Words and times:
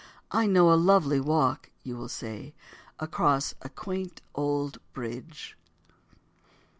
"I 0.31 0.47
know 0.47 0.73
a 0.73 0.73
lovely 0.73 1.19
walk," 1.19 1.69
you 1.83 1.95
will 1.95 2.09
say, 2.09 2.55
"across 2.99 3.53
a 3.61 3.69
quaint 3.69 4.19
old 4.33 4.79
bridge." 4.93 5.55